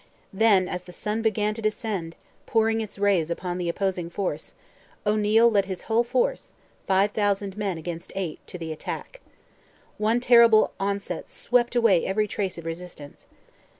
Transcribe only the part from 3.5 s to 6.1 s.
the opposing force, O'Neil led his whole